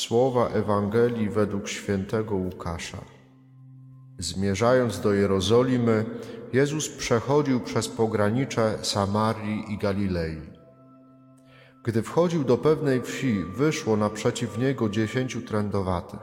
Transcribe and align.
Słowa 0.00 0.48
Ewangelii 0.48 1.30
według 1.30 1.68
świętego 1.68 2.34
Łukasza. 2.34 2.98
Zmierzając 4.18 5.00
do 5.00 5.12
Jerozolimy, 5.12 6.04
Jezus 6.52 6.88
przechodził 6.88 7.60
przez 7.60 7.88
pogranicze 7.88 8.78
Samarii 8.82 9.72
i 9.72 9.78
Galilei. 9.78 10.40
Gdy 11.84 12.02
wchodził 12.02 12.44
do 12.44 12.58
pewnej 12.58 13.02
wsi, 13.02 13.44
wyszło 13.44 13.96
naprzeciw 13.96 14.58
niego 14.58 14.88
dziesięciu 14.88 15.42
trędowatych. 15.42 16.20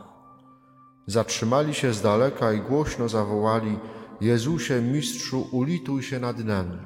Zatrzymali 1.08 1.74
się 1.74 1.94
z 1.94 2.02
daleka 2.02 2.54
i 2.54 2.62
głośno 2.62 3.10
zawołali: 3.10 3.80
Jezusie, 4.22 4.82
mistrzu, 4.82 5.48
ulituj 5.52 6.04
się 6.04 6.20
nad 6.20 6.46
nami. 6.46 6.80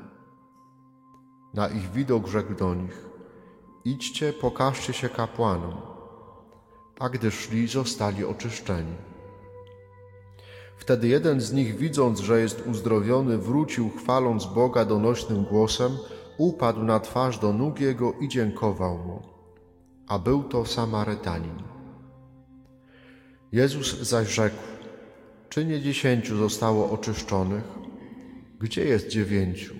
Na 1.54 1.68
ich 1.68 1.92
widok 1.92 2.28
rzekł 2.28 2.54
do 2.56 2.76
nich: 2.76 3.06
Idźcie, 3.86 4.34
pokażcie 4.34 4.94
się 4.94 5.10
kapłanom 5.10 5.91
a 7.00 7.10
gdy 7.10 7.32
szli, 7.32 7.68
zostali 7.68 8.26
oczyszczeni. 8.26 8.96
Wtedy 10.78 11.08
jeden 11.08 11.42
z 11.42 11.54
nich, 11.54 11.78
widząc, 11.78 12.20
że 12.20 12.42
jest 12.42 12.68
uzdrowiony, 12.68 13.38
wrócił, 13.38 13.90
chwaląc 13.90 14.46
Boga 14.46 14.86
donośnym 14.86 15.44
głosem, 15.44 15.92
upadł 16.38 16.84
na 16.84 17.00
twarz 17.00 17.40
do 17.40 17.54
nóg 17.54 17.80
jego 17.80 18.14
i 18.14 18.28
dziękował 18.28 18.98
mu. 18.98 19.22
A 20.08 20.20
był 20.20 20.44
to 20.44 20.66
Samarytanin. 20.66 21.64
Jezus 23.52 24.00
zaś 24.00 24.34
rzekł: 24.34 24.56
Czy 25.50 25.66
nie 25.66 25.82
dziesięciu 25.82 26.38
zostało 26.38 26.92
oczyszczonych? 26.92 27.64
Gdzie 28.60 28.86
jest 28.86 29.08
dziewięciu? 29.08 29.76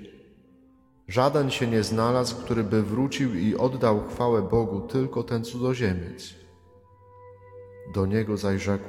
Żaden 1.08 1.52
się 1.52 1.68
nie 1.68 1.84
znalazł, 1.84 2.36
który 2.36 2.64
by 2.64 2.84
wrócił 2.84 3.36
i 3.36 3.56
oddał 3.56 4.08
chwałę 4.08 4.42
Bogu, 4.42 4.82
tylko 4.82 5.24
ten 5.24 5.44
cudzoziemiec. 5.44 6.41
Do 7.94 8.06
niego 8.06 8.38
zaś 8.38 8.62
rzekł: 8.62 8.86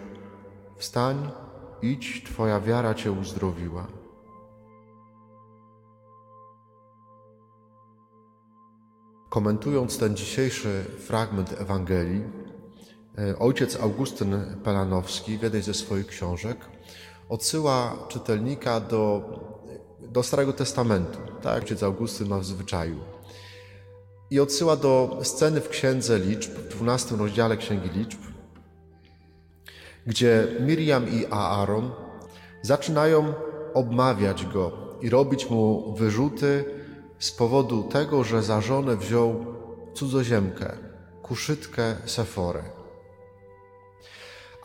Wstań, 0.76 1.30
idź, 1.82 2.24
twoja 2.24 2.60
wiara 2.60 2.94
cię 2.94 3.12
uzdrowiła. 3.12 3.86
Komentując 9.28 9.98
ten 9.98 10.16
dzisiejszy 10.16 10.84
fragment 10.98 11.60
Ewangelii, 11.60 12.22
e, 13.18 13.38
ojciec 13.38 13.80
Augustyn 13.80 14.56
Pelanowski 14.64 15.38
w 15.38 15.42
jednej 15.42 15.62
ze 15.62 15.74
swoich 15.74 16.06
książek 16.06 16.56
odsyła 17.28 18.06
czytelnika 18.08 18.80
do, 18.80 19.22
do 20.00 20.22
Starego 20.22 20.52
Testamentu, 20.52 21.18
tak 21.42 21.54
jak 21.54 21.62
ojciec 21.62 21.82
Augustyn 21.82 22.28
ma 22.28 22.38
w 22.38 22.44
zwyczaju. 22.44 22.98
I 24.30 24.40
odsyła 24.40 24.76
do 24.76 25.18
sceny 25.22 25.60
w 25.60 25.68
Księdze 25.68 26.18
Liczb, 26.18 26.50
w 26.50 26.68
12 26.68 27.16
rozdziale 27.16 27.56
Księgi 27.56 27.90
Liczb, 27.90 28.18
gdzie 30.06 30.46
Miriam 30.60 31.08
i 31.08 31.26
Aaron 31.30 31.90
zaczynają 32.62 33.34
obmawiać 33.74 34.46
go 34.46 34.72
i 35.00 35.10
robić 35.10 35.50
mu 35.50 35.94
wyrzuty 35.94 36.64
z 37.18 37.32
powodu 37.32 37.82
tego, 37.82 38.24
że 38.24 38.42
za 38.42 38.60
żonę 38.60 38.96
wziął 38.96 39.46
cudzoziemkę, 39.94 40.72
kuszytkę 41.22 41.96
Seforę. 42.06 42.62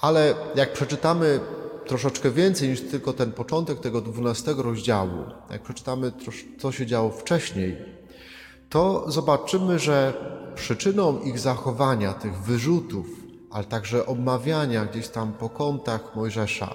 Ale 0.02 0.36
jak 0.56 0.74
przeczytamy 0.74 1.40
troszeczkę 1.86 2.32
więcej 2.32 2.70
niż 2.70 2.82
tylko 2.82 3.14
ten 3.14 3.32
początek 3.32 3.80
tego 3.80 4.02
dwunastego 4.02 4.64
rozdziału, 4.64 5.24
jak 5.52 5.62
przeczytamy, 5.62 6.12
co 6.60 6.72
się 6.72 6.86
działo 6.86 7.10
wcześniej, 7.10 7.78
to 8.70 9.12
zobaczymy, 9.12 9.80
że 9.80 10.14
przyczyną 10.56 11.20
ich 11.20 11.40
zachowania, 11.40 12.14
tych 12.14 12.34
wyrzutów, 12.34 13.08
ale 13.52 13.66
także 13.66 14.06
obmawiania 14.06 14.86
gdzieś 14.86 15.08
tam 15.08 15.34
po 15.34 15.50
kątach 15.50 16.16
Mojżesza. 16.16 16.74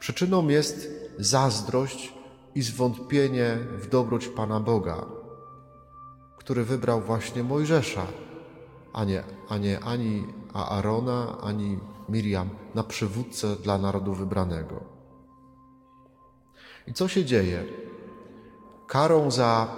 Przyczyną 0.00 0.48
jest 0.48 0.88
zazdrość 1.18 2.14
i 2.54 2.62
zwątpienie 2.62 3.58
w 3.78 3.88
dobroć 3.88 4.28
Pana 4.28 4.60
Boga, 4.60 5.06
który 6.38 6.64
wybrał 6.64 7.00
właśnie 7.00 7.42
Mojżesza, 7.42 8.06
a 8.92 9.04
nie, 9.04 9.22
a 9.48 9.58
nie 9.58 9.80
ani 9.80 10.24
Aarona, 10.54 11.38
ani 11.42 11.78
Miriam 12.08 12.48
na 12.74 12.82
przywódcę 12.82 13.56
dla 13.56 13.78
narodu 13.78 14.14
wybranego. 14.14 14.80
I 16.86 16.92
co 16.92 17.08
się 17.08 17.24
dzieje? 17.24 17.64
Karą 18.86 19.30
za 19.30 19.68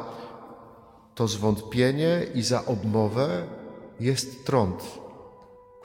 to 1.14 1.28
zwątpienie 1.28 2.26
i 2.34 2.42
za 2.42 2.64
obmowę 2.66 3.46
jest 4.00 4.46
trąd, 4.46 5.00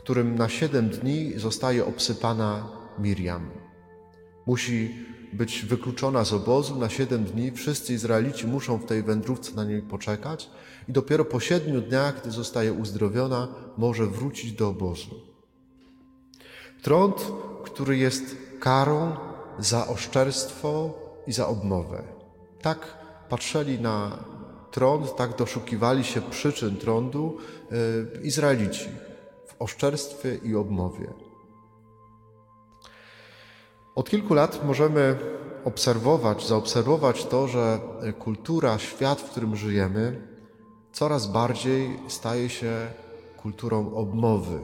którym 0.05 0.35
na 0.35 0.49
siedem 0.49 0.89
dni 0.89 1.33
zostaje 1.35 1.85
obsypana 1.85 2.67
Miriam. 2.99 3.49
Musi 4.45 4.95
być 5.33 5.65
wykluczona 5.65 6.25
z 6.25 6.33
obozu 6.33 6.79
na 6.79 6.89
siedem 6.89 7.23
dni. 7.23 7.51
Wszyscy 7.51 7.93
Izraelici 7.93 8.47
muszą 8.47 8.77
w 8.77 8.85
tej 8.85 9.03
wędrówce 9.03 9.55
na 9.55 9.63
niej 9.63 9.81
poczekać 9.81 10.49
i 10.87 10.91
dopiero 10.91 11.25
po 11.25 11.39
siedmiu 11.39 11.81
dniach, 11.81 12.21
gdy 12.21 12.31
zostaje 12.31 12.73
uzdrowiona, 12.73 13.47
może 13.77 14.07
wrócić 14.07 14.51
do 14.51 14.69
obozu. 14.69 15.15
Trąd, 16.81 17.31
który 17.63 17.97
jest 17.97 18.37
karą 18.59 19.17
za 19.59 19.87
oszczerstwo 19.87 20.93
i 21.27 21.33
za 21.33 21.47
obmowę. 21.47 22.03
Tak 22.61 22.97
patrzyli 23.29 23.79
na 23.79 24.23
trąd, 24.71 25.15
tak 25.15 25.37
doszukiwali 25.37 26.03
się 26.03 26.21
przyczyn 26.21 26.77
trądu 26.77 27.37
yy, 27.71 28.21
Izraelici 28.21 28.89
oszczerstwie 29.59 30.35
i 30.35 30.55
obmowie. 30.55 31.13
Od 33.95 34.09
kilku 34.09 34.33
lat 34.33 34.65
możemy 34.65 35.17
obserwować, 35.65 36.47
zaobserwować 36.47 37.25
to, 37.25 37.47
że 37.47 37.79
kultura, 38.19 38.77
świat, 38.77 39.21
w 39.21 39.29
którym 39.29 39.55
żyjemy, 39.55 40.27
coraz 40.91 41.27
bardziej 41.27 41.99
staje 42.07 42.49
się 42.49 42.87
kulturą 43.37 43.93
obmowy, 43.93 44.59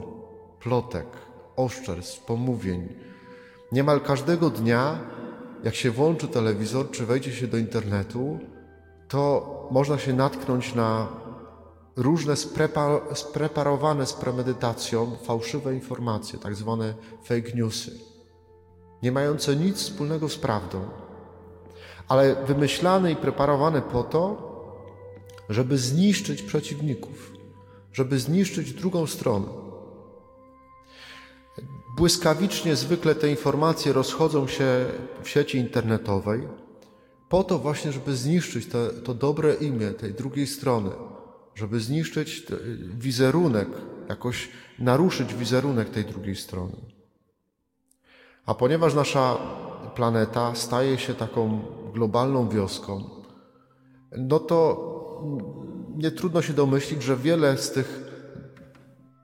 plotek, 0.60 1.06
oszczerstw, 1.56 2.24
pomówień. 2.24 2.88
Niemal 3.72 4.00
każdego 4.00 4.50
dnia, 4.50 4.98
jak 5.64 5.74
się 5.74 5.90
włączy 5.90 6.28
telewizor 6.28 6.90
czy 6.90 7.06
wejdzie 7.06 7.32
się 7.32 7.46
do 7.46 7.58
internetu, 7.58 8.38
to 9.08 9.68
można 9.70 9.98
się 9.98 10.12
natknąć 10.12 10.74
na 10.74 11.08
różne 11.96 12.36
spreparowane 13.14 14.06
z 14.06 14.12
premedytacją 14.12 15.16
fałszywe 15.22 15.74
informacje, 15.74 16.38
tak 16.38 16.54
zwane 16.54 16.94
fake 17.24 17.52
newsy, 17.54 17.98
nie 19.02 19.12
mające 19.12 19.56
nic 19.56 19.76
wspólnego 19.76 20.28
z 20.28 20.36
prawdą, 20.36 20.88
ale 22.08 22.44
wymyślane 22.44 23.12
i 23.12 23.16
preparowane 23.16 23.82
po 23.82 24.02
to, 24.02 24.52
żeby 25.48 25.78
zniszczyć 25.78 26.42
przeciwników, 26.42 27.32
żeby 27.92 28.18
zniszczyć 28.18 28.72
drugą 28.72 29.06
stronę. 29.06 29.46
Błyskawicznie 31.96 32.76
zwykle 32.76 33.14
te 33.14 33.28
informacje 33.28 33.92
rozchodzą 33.92 34.46
się 34.46 34.86
w 35.22 35.28
sieci 35.28 35.58
internetowej, 35.58 36.48
po 37.28 37.44
to 37.44 37.58
właśnie, 37.58 37.92
żeby 37.92 38.16
zniszczyć 38.16 38.68
to 39.04 39.14
dobre 39.14 39.54
imię 39.54 39.90
tej 39.90 40.14
drugiej 40.14 40.46
strony, 40.46 40.90
żeby 41.54 41.80
zniszczyć 41.80 42.46
wizerunek, 42.98 43.68
jakoś 44.08 44.48
naruszyć 44.78 45.34
wizerunek 45.34 45.90
tej 45.90 46.04
drugiej 46.04 46.36
strony. 46.36 46.76
A 48.46 48.54
ponieważ 48.54 48.94
nasza 48.94 49.36
planeta 49.94 50.54
staje 50.54 50.98
się 50.98 51.14
taką 51.14 51.60
globalną 51.94 52.48
wioską, 52.48 53.10
no 54.16 54.38
to 54.38 54.88
nie 55.96 56.10
trudno 56.10 56.42
się 56.42 56.52
domyślić, 56.52 57.02
że 57.02 57.16
wiele 57.16 57.58
z 57.58 57.72
tych 57.72 58.12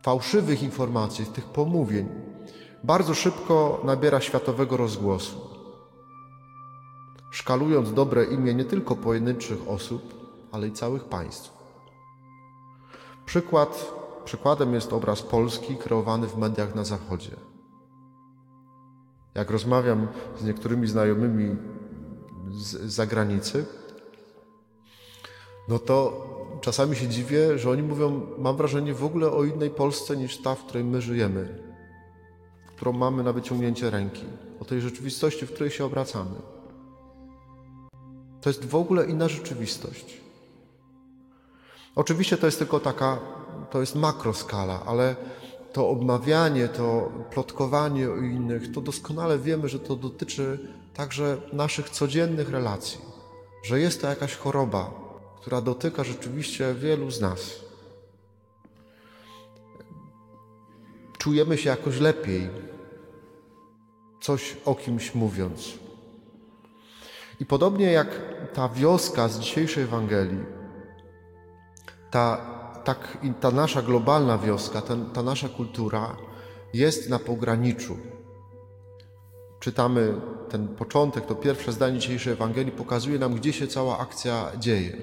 fałszywych 0.02 0.62
informacji, 0.62 1.26
tych 1.26 1.44
pomówień, 1.44 2.08
bardzo 2.84 3.14
szybko 3.14 3.80
nabiera 3.84 4.20
światowego 4.20 4.76
rozgłosu, 4.76 5.40
szkalując 7.30 7.92
dobre 7.92 8.24
imię 8.24 8.54
nie 8.54 8.64
tylko 8.64 8.96
pojedynczych 8.96 9.68
osób, 9.68 10.14
ale 10.52 10.68
i 10.68 10.72
całych 10.72 11.04
państw. 11.04 11.57
Przykład, 13.28 13.92
przykładem 14.24 14.74
jest 14.74 14.92
obraz 14.92 15.22
Polski 15.22 15.76
kreowany 15.76 16.26
w 16.26 16.36
mediach 16.36 16.74
na 16.74 16.84
Zachodzie. 16.84 17.30
Jak 19.34 19.50
rozmawiam 19.50 20.08
z 20.38 20.44
niektórymi 20.44 20.86
znajomymi 20.86 21.56
z 22.50 22.92
zagranicy, 22.92 23.66
no 25.68 25.78
to 25.78 26.26
czasami 26.60 26.96
się 26.96 27.08
dziwię, 27.08 27.58
że 27.58 27.70
oni 27.70 27.82
mówią, 27.82 28.26
mam 28.38 28.56
wrażenie 28.56 28.94
w 28.94 29.04
ogóle 29.04 29.30
o 29.30 29.44
innej 29.44 29.70
Polsce 29.70 30.16
niż 30.16 30.42
ta, 30.42 30.54
w 30.54 30.64
której 30.64 30.84
my 30.84 31.00
żyjemy, 31.02 31.62
którą 32.76 32.92
mamy 32.92 33.22
na 33.22 33.32
wyciągnięcie 33.32 33.90
ręki, 33.90 34.24
o 34.60 34.64
tej 34.64 34.80
rzeczywistości, 34.80 35.46
w 35.46 35.52
której 35.52 35.70
się 35.70 35.84
obracamy. 35.84 36.36
To 38.40 38.50
jest 38.50 38.64
w 38.64 38.74
ogóle 38.74 39.06
inna 39.06 39.28
rzeczywistość. 39.28 40.27
Oczywiście 41.98 42.36
to 42.36 42.46
jest 42.46 42.58
tylko 42.58 42.80
taka, 42.80 43.18
to 43.70 43.80
jest 43.80 43.94
makroskala, 43.94 44.82
ale 44.86 45.16
to 45.72 45.88
obmawianie, 45.88 46.68
to 46.68 47.12
plotkowanie 47.30 48.10
o 48.10 48.16
innych, 48.16 48.72
to 48.72 48.80
doskonale 48.80 49.38
wiemy, 49.38 49.68
że 49.68 49.78
to 49.78 49.96
dotyczy 49.96 50.58
także 50.94 51.36
naszych 51.52 51.90
codziennych 51.90 52.50
relacji, 52.50 53.00
że 53.62 53.80
jest 53.80 54.00
to 54.00 54.08
jakaś 54.08 54.36
choroba, 54.36 54.90
która 55.40 55.60
dotyka 55.60 56.04
rzeczywiście 56.04 56.74
wielu 56.74 57.10
z 57.10 57.20
nas. 57.20 57.60
Czujemy 61.18 61.58
się 61.58 61.70
jakoś 61.70 62.00
lepiej, 62.00 62.50
coś 64.20 64.56
o 64.64 64.74
kimś 64.74 65.14
mówiąc. 65.14 65.72
I 67.40 67.46
podobnie 67.46 67.92
jak 67.92 68.08
ta 68.54 68.68
wioska 68.68 69.28
z 69.28 69.40
dzisiejszej 69.40 69.84
Ewangelii, 69.84 70.57
ta, 72.10 72.36
tak, 72.84 73.18
ta 73.40 73.50
nasza 73.50 73.82
globalna 73.82 74.38
wioska, 74.38 74.80
ta, 74.80 74.96
ta 75.14 75.22
nasza 75.22 75.48
kultura 75.48 76.16
jest 76.74 77.10
na 77.10 77.18
pograniczu. 77.18 77.96
Czytamy 79.60 80.14
ten 80.48 80.68
początek, 80.68 81.26
to 81.26 81.34
pierwsze 81.34 81.72
zdanie 81.72 81.98
dzisiejszej 81.98 82.32
Ewangelii 82.32 82.72
pokazuje 82.72 83.18
nam, 83.18 83.34
gdzie 83.34 83.52
się 83.52 83.66
cała 83.66 83.98
akcja 83.98 84.52
dzieje. 84.58 84.96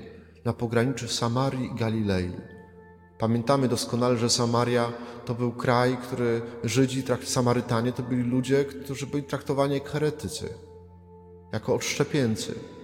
Na 0.46 0.54
pograniczu 0.54 1.07
Samarii 1.07 1.66
i 1.66 1.75
Galilei. 1.75 2.31
Pamiętamy 3.18 3.68
doskonale, 3.68 4.18
że 4.18 4.30
Samaria 4.30 4.92
to 5.25 5.36
był 5.36 5.51
kraj, 5.51 5.98
który 5.98 6.42
Żydzi, 6.63 7.04
Samarytanie 7.24 7.92
to 7.92 8.04
byli 8.04 8.24
ludzie, 8.24 8.66
którzy 8.66 9.08
byli 9.08 9.24
traktowani 9.24 9.74
jak 9.74 9.90
heretycy, 9.90 10.50
jako 11.51 11.75
odszczepieńcy. 11.75 12.75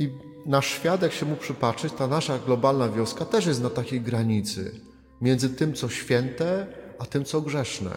I 0.00 0.10
nasz 0.46 0.66
świat, 0.66 1.02
jak 1.02 1.12
się 1.12 1.26
mu 1.26 1.36
przypatrzeć, 1.36 1.92
ta 1.92 2.06
nasza 2.06 2.38
globalna 2.38 2.88
wioska 2.88 3.24
też 3.24 3.46
jest 3.46 3.62
na 3.62 3.70
takiej 3.70 4.00
granicy 4.00 4.80
między 5.20 5.50
tym, 5.50 5.74
co 5.74 5.88
święte, 5.88 6.66
a 6.98 7.06
tym, 7.06 7.24
co 7.24 7.40
grzeszne. 7.40 7.90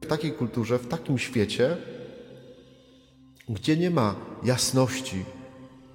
W 0.00 0.06
takiej 0.06 0.32
kulturze, 0.32 0.78
w 0.78 0.88
takim 0.88 1.18
świecie, 1.18 1.76
gdzie 3.48 3.76
nie 3.76 3.90
ma 3.90 4.14
jasności, 4.42 5.24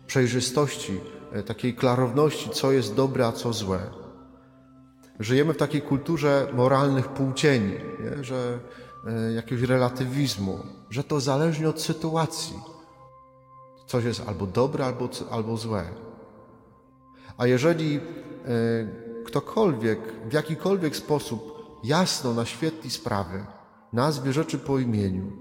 przejrzystości, 0.07 0.99
e, 1.31 1.43
takiej 1.43 1.75
klarowności, 1.75 2.49
co 2.49 2.71
jest 2.71 2.95
dobre, 2.95 3.27
a 3.27 3.31
co 3.31 3.53
złe. 3.53 3.79
Żyjemy 5.19 5.53
w 5.53 5.57
takiej 5.57 5.81
kulturze 5.81 6.47
moralnych 6.53 7.07
półcieni, 7.07 7.73
nie? 7.99 8.23
że 8.23 8.59
e, 9.07 9.33
jakiegoś 9.33 9.63
relatywizmu, 9.63 10.59
że 10.89 11.03
to 11.03 11.19
zależnie 11.19 11.69
od 11.69 11.81
sytuacji. 11.81 12.55
Coś 13.89 14.03
jest 14.03 14.23
albo 14.27 14.45
dobre, 14.45 14.85
albo, 14.85 15.09
albo 15.31 15.57
złe. 15.57 15.83
A 17.37 17.47
jeżeli 17.47 17.95
e, 17.97 18.01
ktokolwiek 19.25 19.99
w 20.29 20.33
jakikolwiek 20.33 20.95
sposób 20.95 21.69
jasno 21.83 22.33
naświetli 22.33 22.89
sprawy, 22.89 23.45
nazwie 23.93 24.33
rzeczy 24.33 24.57
po 24.59 24.79
imieniu, 24.79 25.31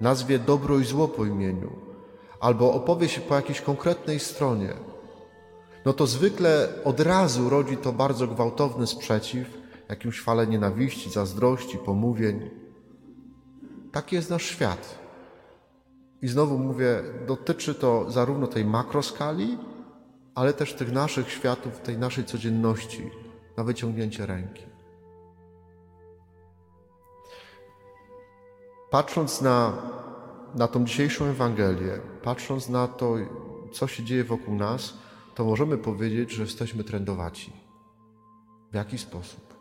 nazwie 0.00 0.38
dobro 0.38 0.78
i 0.78 0.84
zło 0.84 1.08
po 1.08 1.24
imieniu, 1.24 1.70
albo 2.40 2.72
opowie 2.72 3.08
się 3.08 3.20
po 3.20 3.34
jakiejś 3.34 3.60
konkretnej 3.60 4.20
stronie, 4.20 4.74
no 5.84 5.92
to 5.92 6.06
zwykle 6.06 6.68
od 6.84 7.00
razu 7.00 7.48
rodzi 7.48 7.76
to 7.76 7.92
bardzo 7.92 8.26
gwałtowny 8.26 8.86
sprzeciw, 8.86 9.46
jakimś 9.88 10.20
fale 10.20 10.46
nienawiści, 10.46 11.10
zazdrości, 11.10 11.78
pomówień. 11.78 12.50
Taki 13.92 14.16
jest 14.16 14.30
nasz 14.30 14.44
świat. 14.44 15.07
I 16.22 16.28
znowu 16.28 16.58
mówię, 16.58 17.02
dotyczy 17.26 17.74
to 17.74 18.10
zarówno 18.10 18.46
tej 18.46 18.64
makroskali, 18.64 19.58
ale 20.34 20.52
też 20.52 20.74
tych 20.74 20.92
naszych 20.92 21.30
światów, 21.30 21.80
tej 21.80 21.98
naszej 21.98 22.24
codzienności 22.24 23.10
na 23.56 23.64
wyciągnięcie 23.64 24.26
ręki. 24.26 24.62
Patrząc 28.90 29.40
na, 29.40 29.72
na 30.54 30.68
tą 30.68 30.84
dzisiejszą 30.84 31.24
Ewangelię, 31.24 32.00
patrząc 32.22 32.68
na 32.68 32.88
to, 32.88 33.14
co 33.72 33.86
się 33.86 34.04
dzieje 34.04 34.24
wokół 34.24 34.54
nas, 34.54 34.94
to 35.34 35.44
możemy 35.44 35.78
powiedzieć, 35.78 36.30
że 36.30 36.42
jesteśmy 36.42 36.84
trędowaci. 36.84 37.52
W 38.72 38.74
jaki 38.74 38.98
sposób? 38.98 39.54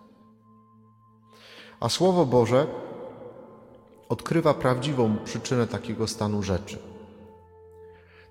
A 1.79 1.89
Słowo 1.89 2.25
Boże 2.25 2.67
odkrywa 4.09 4.53
prawdziwą 4.53 5.17
przyczynę 5.25 5.67
takiego 5.67 6.07
stanu 6.07 6.43
rzeczy. 6.43 6.79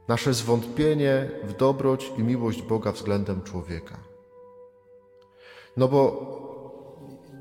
Nasze 0.08 0.34
zwątpienie 0.34 1.30
w 1.44 1.56
dobroć 1.56 2.12
i 2.18 2.22
miłość 2.22 2.62
Boga 2.62 2.92
względem 2.92 3.42
człowieka. 3.42 3.98
No 5.76 5.88
bo 5.88 6.36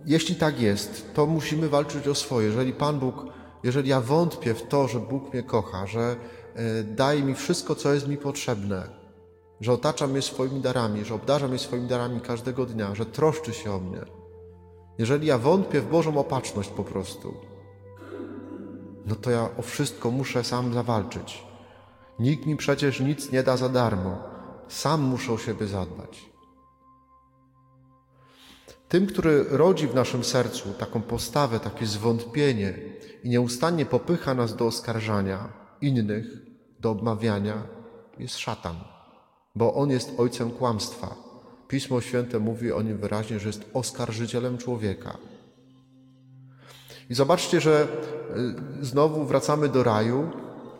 jeśli 0.06 0.36
tak 0.36 0.62
jest, 0.62 1.14
to 1.14 1.26
musimy 1.26 1.70
walczyć 1.70 2.08
o 2.08 2.16
swoje. 2.16 2.48
Jeżeli 2.48 2.74
Pan 2.74 3.00
Bóg, 3.00 3.26
jeżeli 3.64 3.90
ja 3.90 4.02
wątpię 4.02 4.54
w 4.54 4.68
to, 4.68 4.88
że 4.88 5.00
Bóg 5.00 5.34
mnie 5.34 5.44
kocha, 5.44 5.88
że 5.88 6.16
e, 6.56 6.84
daje 6.84 7.24
mi 7.24 7.36
wszystko, 7.36 7.76
co 7.76 7.94
jest 7.94 8.08
mi 8.08 8.18
potrzebne, 8.18 8.88
że 9.62 9.74
otacza 9.74 10.08
mnie 10.08 10.22
swoimi 10.22 10.62
darami, 10.62 11.06
że 11.06 11.16
obdarza 11.16 11.48
mnie 11.48 11.60
swoimi 11.60 11.88
darami 11.88 12.22
każdego 12.22 12.66
dnia, 12.66 12.96
że 12.96 13.06
troszczy 13.06 13.54
się 13.54 13.72
o 13.72 13.80
mnie. 13.80 14.02
Jeżeli 14.98 15.28
ja 15.28 15.38
wątpię 15.38 15.82
w 15.82 15.90
Bożą 15.90 16.18
opatrzność 16.18 16.70
po 16.70 16.84
prostu, 16.84 17.34
no 19.06 19.16
to 19.16 19.31
ja 19.31 19.50
o 19.57 19.62
wszystko 19.62 20.12
muszę 20.12 20.44
sam 20.44 20.74
zawalczyć. 20.74 21.44
Nikt 22.19 22.46
mi 22.46 22.56
przecież 22.56 23.00
nic 23.00 23.31
nie 23.31 23.44
da 23.44 23.57
za 23.57 23.69
darmo. 23.69 24.24
Sam 24.68 25.02
muszę 25.02 25.34
o 25.34 25.38
siebie 25.38 25.68
zadbać. 25.68 26.25
Tym, 28.90 29.07
który 29.07 29.46
rodzi 29.50 29.88
w 29.88 29.96
naszym 29.96 30.24
sercu 30.24 30.74
taką 30.74 31.02
postawę, 31.02 31.60
takie 31.60 31.86
zwątpienie 31.86 32.74
i 33.24 33.30
nieustannie 33.30 33.86
popycha 33.86 34.34
nas 34.34 34.56
do 34.56 34.66
oskarżania 34.66 35.54
innych, 35.81 36.25
do 36.80 36.92
obmawiania, 36.92 37.63
jest 38.19 38.38
szatan 38.38 38.75
bo 39.56 39.74
on 39.74 39.90
jest 39.90 40.13
ojcem 40.18 40.51
kłamstwa. 40.51 41.16
Pismo 41.68 42.01
Święte 42.01 42.40
mówi 42.40 42.72
o 42.72 42.81
nim 42.81 42.98
wyraźnie, 42.98 43.40
że 43.40 43.50
jest 43.50 43.66
oskarżycielem 43.74 44.58
człowieka. 44.58 45.18
I 47.10 47.16
zobaczcie, 47.16 47.62
że 47.62 47.88
y, 48.81 48.86
znowu 48.86 49.25
wracamy 49.25 49.69
do 49.69 49.84
raju. 49.84 50.30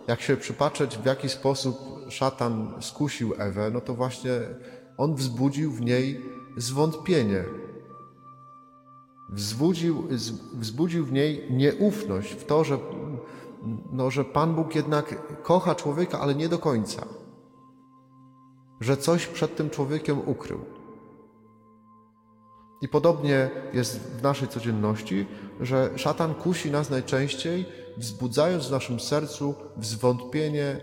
Jak 0.08 0.22
się 0.22 0.38
przypatrzeć, 0.38 0.98
w 0.98 1.06
jaki 1.06 1.30
sposób 1.30 1.78
szatan 2.10 2.74
skusił 2.80 3.34
Ewę, 3.38 3.70
no 3.74 3.82
to 3.82 3.94
właśnie 3.94 4.32
on 4.98 5.16
wzbudził 5.16 5.72
w 5.72 5.82
niej 5.82 6.22
zwątpienie. 6.58 7.44
Wzbudził, 9.30 10.08
wzbudził 10.54 11.06
w 11.06 11.12
niej 11.12 11.48
nieufność 11.52 12.34
w 12.34 12.46
to, 12.46 12.64
że, 12.64 12.78
no, 13.92 14.12
że 14.12 14.26
Pan 14.26 14.56
Bóg 14.56 14.76
jednak 14.76 15.16
kocha 15.44 15.76
człowieka, 15.76 16.20
ale 16.20 16.36
nie 16.36 16.50
do 16.50 16.60
końca 16.60 17.06
że 18.82 18.98
coś 18.98 19.28
przed 19.28 19.56
tym 19.56 19.70
człowiekiem 19.70 20.20
ukrył. 20.30 20.60
I 22.82 22.88
podobnie 22.88 23.50
jest 23.74 24.00
w 24.00 24.24
naszej 24.24 24.48
codzienności, 24.48 25.26
że 25.62 25.90
szatan 25.96 26.34
kusi 26.34 26.72
nas 26.72 26.90
najczęściej, 26.90 27.66
wzbudzając 27.98 28.68
w 28.68 28.72
naszym 28.72 29.00
sercu 29.00 29.56
zwątpienie 29.82 30.82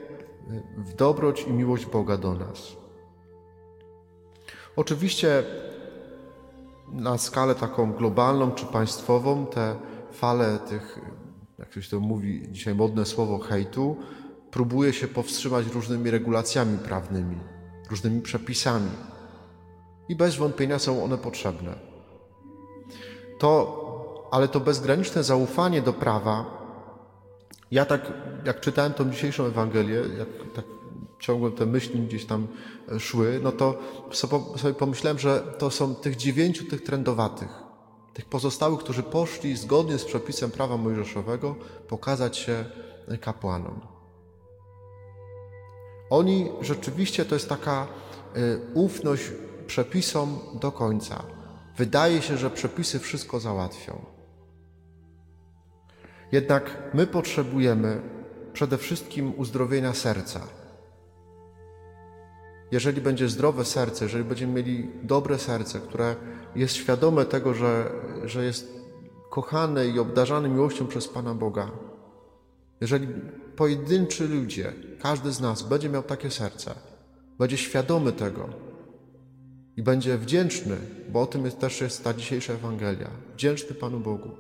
w 0.76 0.94
dobroć 0.94 1.42
i 1.42 1.52
miłość 1.52 1.86
Boga 1.86 2.16
do 2.16 2.34
nas. 2.34 2.76
Oczywiście 4.76 5.44
na 6.92 7.18
skalę 7.18 7.54
taką 7.54 7.92
globalną 7.92 8.50
czy 8.50 8.66
państwową 8.66 9.46
te 9.46 9.76
fale 10.12 10.58
tych, 10.58 10.98
jak 11.58 11.68
ktoś 11.68 11.88
to 11.88 12.00
mówi 12.00 12.48
dzisiaj 12.50 12.74
modne 12.74 13.04
słowo 13.04 13.38
hejtu, 13.38 13.96
próbuje 14.50 14.92
się 14.92 15.08
powstrzymać 15.08 15.66
różnymi 15.66 16.10
regulacjami 16.10 16.78
prawnymi 16.78 17.36
różnymi 17.92 18.20
przepisami. 18.20 18.90
I 20.08 20.16
bez 20.16 20.36
wątpienia 20.36 20.78
są 20.78 21.04
one 21.04 21.18
potrzebne. 21.18 21.74
To, 23.38 23.81
ale 24.32 24.48
to 24.48 24.60
bezgraniczne 24.60 25.24
zaufanie 25.24 25.82
do 25.82 25.92
prawa, 25.92 26.62
ja 27.70 27.84
tak, 27.84 28.12
jak 28.44 28.60
czytałem 28.60 28.92
tą 28.92 29.10
dzisiejszą 29.10 29.44
Ewangelię, 29.44 29.96
jak 30.18 30.28
tak 30.54 30.64
ciągle 31.20 31.50
te 31.50 31.66
myśli 31.66 32.00
gdzieś 32.00 32.24
tam 32.24 32.46
szły, 32.98 33.40
no 33.42 33.52
to 33.52 33.78
sobie 34.56 34.74
pomyślałem, 34.78 35.18
że 35.18 35.40
to 35.58 35.70
są 35.70 35.94
tych 35.94 36.16
dziewięciu 36.16 36.64
tych 36.64 36.82
trendowatych, 36.82 37.48
tych 38.14 38.24
pozostałych, 38.24 38.80
którzy 38.80 39.02
poszli 39.02 39.56
zgodnie 39.56 39.98
z 39.98 40.04
przepisem 40.04 40.50
prawa 40.50 40.76
mojżeszowego 40.76 41.54
pokazać 41.88 42.36
się 42.36 42.64
kapłanom. 43.20 43.80
Oni 46.10 46.50
rzeczywiście 46.60 47.24
to 47.24 47.34
jest 47.34 47.48
taka 47.48 47.86
y, 48.36 48.60
ufność 48.74 49.22
przepisom 49.66 50.38
do 50.60 50.72
końca. 50.72 51.22
Wydaje 51.76 52.22
się, 52.22 52.36
że 52.36 52.50
przepisy 52.50 52.98
wszystko 52.98 53.40
załatwią. 53.40 54.11
Jednak 56.32 56.90
my 56.94 57.06
potrzebujemy 57.06 58.00
przede 58.52 58.78
wszystkim 58.78 59.32
uzdrowienia 59.36 59.94
serca. 59.94 60.40
Jeżeli 62.70 63.00
będzie 63.00 63.28
zdrowe 63.28 63.64
serce, 63.64 64.04
jeżeli 64.04 64.24
będziemy 64.24 64.52
mieli 64.52 64.90
dobre 65.02 65.38
serce, 65.38 65.80
które 65.80 66.16
jest 66.56 66.74
świadome 66.74 67.24
tego, 67.24 67.54
że, 67.54 67.90
że 68.24 68.44
jest 68.44 68.72
kochany 69.30 69.86
i 69.86 69.98
obdarzany 69.98 70.48
miłością 70.48 70.86
przez 70.86 71.08
Pana 71.08 71.34
Boga, 71.34 71.70
jeżeli 72.80 73.08
pojedynczy 73.56 74.28
ludzie, 74.28 74.72
każdy 75.02 75.32
z 75.32 75.40
nas 75.40 75.62
będzie 75.62 75.88
miał 75.88 76.02
takie 76.02 76.30
serce, 76.30 76.74
będzie 77.38 77.56
świadomy 77.56 78.12
tego 78.12 78.48
i 79.76 79.82
będzie 79.82 80.18
wdzięczny, 80.18 80.76
bo 81.08 81.20
o 81.20 81.26
tym 81.26 81.44
jest, 81.44 81.58
też 81.58 81.80
jest 81.80 82.04
ta 82.04 82.14
dzisiejsza 82.14 82.52
Ewangelia, 82.52 83.10
wdzięczny 83.34 83.74
Panu 83.74 84.00
Bogu, 84.00 84.30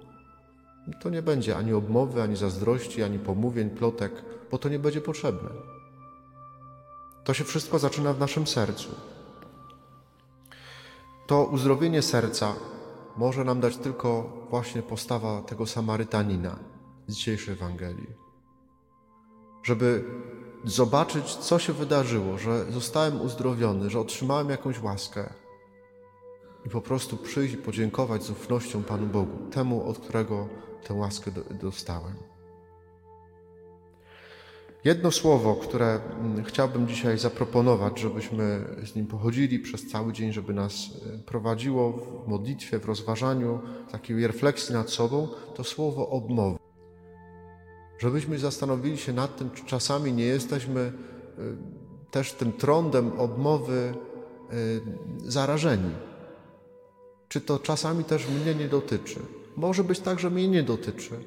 to 1.00 1.10
nie 1.10 1.22
będzie 1.22 1.56
ani 1.56 1.72
obmowy, 1.72 2.22
ani 2.22 2.36
zazdrości, 2.36 3.02
ani 3.02 3.18
pomówień, 3.18 3.70
plotek, 3.70 4.12
bo 4.50 4.58
to 4.58 4.68
nie 4.68 4.78
będzie 4.78 5.00
potrzebne. 5.00 5.48
To 7.24 7.34
się 7.34 7.44
wszystko 7.44 7.78
zaczyna 7.78 8.12
w 8.12 8.18
naszym 8.18 8.46
sercu. 8.46 8.88
To 11.26 11.44
uzdrowienie 11.44 12.02
serca 12.02 12.54
może 13.16 13.44
nam 13.44 13.60
dać 13.60 13.76
tylko 13.76 14.32
właśnie 14.50 14.82
postawa 14.82 15.42
tego 15.42 15.66
Samarytanina 15.66 16.56
z 17.06 17.14
dzisiejszej 17.14 17.54
Ewangelii. 17.54 18.10
Żeby 19.62 20.04
zobaczyć, 20.64 21.34
co 21.34 21.58
się 21.58 21.72
wydarzyło, 21.72 22.38
że 22.38 22.72
zostałem 22.72 23.20
uzdrowiony, 23.20 23.90
że 23.90 24.00
otrzymałem 24.00 24.50
jakąś 24.50 24.82
łaskę 24.82 25.41
i 26.66 26.68
po 26.68 26.80
prostu 26.80 27.16
przyjść 27.16 27.54
i 27.54 27.56
podziękować 27.56 28.22
z 28.24 28.30
ufnością 28.30 28.82
Panu 28.82 29.06
Bogu, 29.06 29.50
temu, 29.50 29.88
od 29.88 29.98
którego 29.98 30.48
tę 30.86 30.94
łaskę 30.94 31.30
do- 31.30 31.54
dostałem. 31.62 32.14
Jedno 34.84 35.10
słowo, 35.10 35.54
które 35.54 36.00
mm, 36.20 36.44
chciałbym 36.44 36.88
dzisiaj 36.88 37.18
zaproponować, 37.18 38.00
żebyśmy 38.00 38.64
z 38.84 38.94
nim 38.94 39.06
pochodzili 39.06 39.58
przez 39.58 39.88
cały 39.90 40.12
dzień, 40.12 40.32
żeby 40.32 40.54
nas 40.54 40.72
e, 41.14 41.18
prowadziło 41.18 41.92
w 41.92 42.28
modlitwie, 42.28 42.78
w 42.78 42.84
rozważaniu, 42.84 43.60
takiej 43.92 44.26
refleksji 44.26 44.74
nad 44.74 44.90
sobą, 44.90 45.28
to 45.54 45.64
słowo 45.64 46.08
obmowy. 46.08 46.58
Żebyśmy 47.98 48.38
zastanowili 48.38 48.98
się 48.98 49.12
nad 49.12 49.36
tym, 49.36 49.50
czy 49.50 49.64
czasami 49.64 50.12
nie 50.12 50.24
jesteśmy 50.24 50.80
e, 50.80 50.92
też 52.10 52.32
tym 52.32 52.52
trądem 52.52 53.12
obmowy 53.20 53.94
e, 54.50 54.54
zarażeni. 55.30 55.90
Czy 57.32 57.40
to 57.40 57.58
czasami 57.58 58.04
też 58.04 58.28
mnie 58.28 58.54
nie 58.54 58.68
dotyczy? 58.68 59.20
Może 59.56 59.84
być 59.84 60.00
tak, 60.00 60.18
że 60.20 60.30
mnie 60.30 60.48
nie 60.48 60.62
dotyczy. 60.62 61.24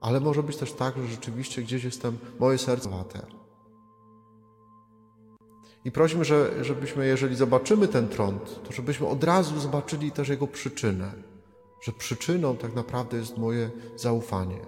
Ale 0.00 0.20
może 0.20 0.42
być 0.42 0.56
też 0.56 0.72
tak, 0.72 0.96
że 0.96 1.06
rzeczywiście 1.06 1.62
gdzieś 1.62 1.84
jestem, 1.84 2.18
moje 2.38 2.58
serce 2.58 2.90
wate. 2.90 3.26
I 5.84 5.92
prośmy, 5.92 6.24
że, 6.24 6.64
żebyśmy, 6.64 7.06
jeżeli 7.06 7.36
zobaczymy 7.36 7.88
ten 7.88 8.08
trąd, 8.08 8.62
to 8.62 8.72
żebyśmy 8.72 9.06
od 9.06 9.24
razu 9.24 9.60
zobaczyli 9.60 10.10
też 10.12 10.28
jego 10.28 10.46
przyczynę. 10.46 11.12
Że 11.82 11.92
przyczyną 11.92 12.56
tak 12.56 12.74
naprawdę 12.74 13.16
jest 13.16 13.38
moje 13.38 13.70
zaufanie. 13.96 14.60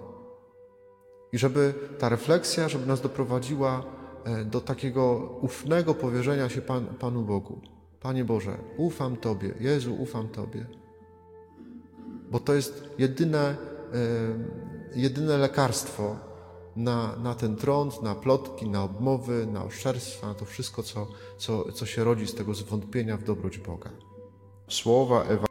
I 1.31 1.37
żeby 1.37 1.73
ta 1.99 2.09
refleksja, 2.09 2.69
żeby 2.69 2.85
nas 2.85 3.01
doprowadziła 3.01 3.83
e, 4.23 4.45
do 4.45 4.61
takiego 4.61 5.15
ufnego 5.41 5.93
powierzenia 5.93 6.49
się 6.49 6.61
Pan, 6.61 6.85
Panu 6.85 7.21
Bogu. 7.21 7.80
Panie 8.01 8.25
Boże, 8.25 8.57
ufam 8.77 9.17
Tobie, 9.17 9.53
Jezu, 9.59 9.95
ufam 9.95 10.27
Tobie. 10.27 10.65
Bo 12.31 12.39
to 12.39 12.53
jest 12.53 12.83
jedyne, 12.97 13.55
jedyne 14.95 15.37
lekarstwo 15.37 16.15
na, 16.75 17.15
na 17.15 17.35
ten 17.35 17.55
trąd, 17.55 18.01
na 18.01 18.15
plotki, 18.15 18.69
na 18.69 18.83
obmowy, 18.83 19.47
na 19.47 19.63
oszczerstwa, 19.63 20.27
na 20.27 20.33
to 20.33 20.45
wszystko, 20.45 20.83
co, 20.83 21.07
co, 21.37 21.71
co 21.71 21.85
się 21.85 22.03
rodzi 22.03 22.27
z 22.27 22.35
tego 22.35 22.53
zwątpienia 22.53 23.17
w 23.17 23.23
dobroć 23.23 23.57
Boga. 23.57 23.89
Słowa 24.67 25.23
Ewa 25.23 25.50